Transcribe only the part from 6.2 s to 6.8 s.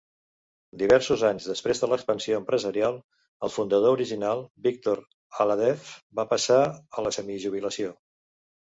va passar